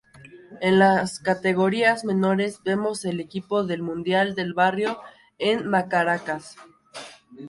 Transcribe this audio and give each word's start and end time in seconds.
En 0.61 0.79
las 0.79 1.19
categorías 1.19 2.05
menores 2.05 2.63
vemos 2.63 3.05
el 3.05 3.19
equipo 3.19 3.63
del 3.63 3.83
Mundial 3.83 4.33
del 4.33 4.55
Barrio 4.55 4.99
en 5.37 5.67
Macaracas. 5.69 6.55